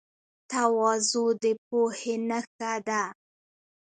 تواضع 0.51 1.25
د 1.43 1.45
پوهې 1.65 2.15
نښه 2.29 2.73
ده. 2.87 3.03